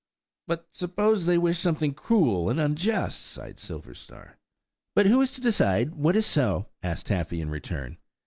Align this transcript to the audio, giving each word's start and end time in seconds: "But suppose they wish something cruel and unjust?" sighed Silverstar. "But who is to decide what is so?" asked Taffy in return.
"But 0.47 0.65
suppose 0.71 1.27
they 1.27 1.37
wish 1.37 1.59
something 1.59 1.93
cruel 1.93 2.49
and 2.49 2.59
unjust?" 2.59 3.21
sighed 3.21 3.57
Silverstar. 3.59 4.39
"But 4.95 5.05
who 5.05 5.21
is 5.21 5.31
to 5.33 5.41
decide 5.41 5.93
what 5.93 6.15
is 6.15 6.25
so?" 6.25 6.65
asked 6.81 7.05
Taffy 7.05 7.39
in 7.39 7.51
return. 7.51 7.99